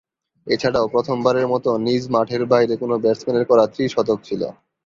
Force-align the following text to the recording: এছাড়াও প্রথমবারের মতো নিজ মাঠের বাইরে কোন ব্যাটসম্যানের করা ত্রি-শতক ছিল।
এছাড়াও 0.47 0.91
প্রথমবারের 0.93 1.47
মতো 1.47 1.69
নিজ 1.85 2.03
মাঠের 2.13 2.43
বাইরে 2.51 2.73
কোন 2.77 2.91
ব্যাটসম্যানের 3.03 3.45
করা 3.49 3.63
ত্রি-শতক 3.73 4.17
ছিল। 4.23 4.41